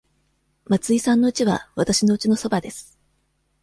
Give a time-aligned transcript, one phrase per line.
[0.65, 2.97] 松井さんのうちはわたしのうちのそばです。